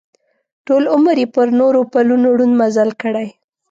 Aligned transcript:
ټول 0.65 0.83
عمر 0.95 1.15
یې 1.21 1.27
پر 1.35 1.47
نورو 1.59 1.79
پلونو 1.91 2.29
ړوند 2.37 2.53
مزل 2.61 2.89
کړی. 3.01 3.27